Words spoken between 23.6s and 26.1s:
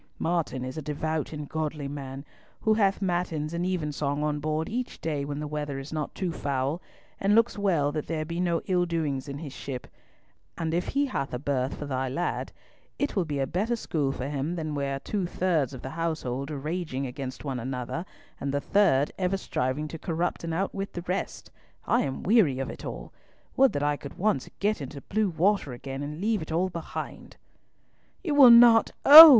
that I could once get into blue water again,